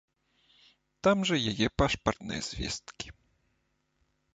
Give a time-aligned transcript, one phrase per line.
[1.07, 3.07] Там жа яе пашпартныя звесткі.